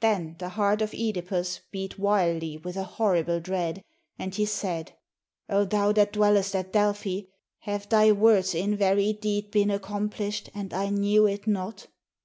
Then 0.00 0.34
the 0.40 0.48
heart 0.48 0.82
of 0.82 0.90
CEdipus 0.90 1.60
beat 1.70 1.96
wildly 1.96 2.56
with 2.56 2.74
a 2.76 2.82
horrible 2.82 3.38
dread, 3.38 3.84
and 4.18 4.34
he 4.34 4.44
said, 4.44 4.96
"0 5.48 5.66
thou 5.66 5.92
that 5.92 6.12
dwellest 6.12 6.56
at 6.56 6.72
Delphi, 6.72 7.26
have 7.60 7.88
thy 7.88 8.10
words 8.10 8.52
in 8.52 8.74
very 8.74 9.12
deed 9.12 9.52
been 9.52 9.70
accomplished 9.70 10.50
and 10.56 10.74
I 10.74 10.88
knew 10.88 11.24
it 11.28 11.46
not?" 11.46 11.86